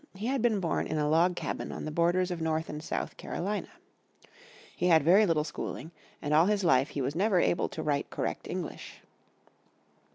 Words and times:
He 0.15 0.25
had 0.25 0.41
been 0.41 0.59
born 0.59 0.87
in 0.87 0.97
a 0.97 1.07
log 1.07 1.35
cabin 1.35 1.71
on 1.71 1.85
the 1.85 1.91
borders 1.91 2.31
of 2.31 2.41
North 2.41 2.69
and 2.69 2.81
South 2.83 3.17
Carolina. 3.17 3.67
He 4.75 4.87
had 4.87 5.03
very 5.03 5.27
little 5.27 5.43
schooling, 5.43 5.91
and 6.23 6.33
all 6.33 6.47
his 6.47 6.63
life 6.63 6.89
he 6.89 7.03
was 7.03 7.13
never 7.15 7.39
able 7.39 7.69
to 7.69 7.83
write 7.83 8.09
correct 8.09 8.47
English. 8.47 9.01